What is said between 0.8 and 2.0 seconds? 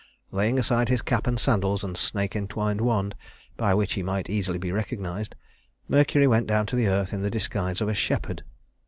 his cap and sandals and